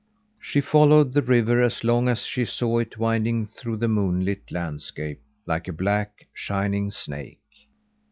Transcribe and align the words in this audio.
She 0.39 0.61
followed 0.61 1.13
the 1.13 1.21
river 1.21 1.61
as 1.61 1.83
long 1.83 2.07
as 2.09 2.25
she 2.25 2.43
saw 2.43 2.79
it 2.79 2.97
winding 2.97 3.45
through 3.45 3.77
the 3.77 3.87
moon 3.87 4.25
lit 4.25 4.51
landscape 4.51 5.21
like 5.45 5.67
a 5.67 5.73
black, 5.73 6.25
shining 6.33 6.89
snake. 6.89 7.37